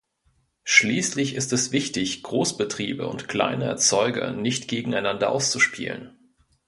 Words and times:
Schließlich 0.63 1.35
ist 1.35 1.53
es 1.53 1.71
wichtig, 1.71 2.23
Großbetriebe 2.23 3.07
und 3.07 3.27
kleine 3.27 3.65
Erzeuger 3.65 4.31
nicht 4.31 4.67
gegeneinander 4.67 5.29
auszuspielen. 5.31 6.17